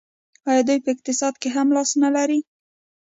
آیا 0.49 0.61
دوی 0.67 0.79
په 0.83 0.89
اقتصاد 0.95 1.33
کې 1.41 1.49
هم 1.55 1.67
لاس 1.75 1.91
نلري؟ 2.03 2.39